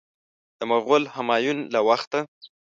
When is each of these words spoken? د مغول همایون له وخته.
د 0.57 0.59
مغول 0.69 1.03
همایون 1.15 1.57
له 1.73 1.79
وخته. 1.87 2.19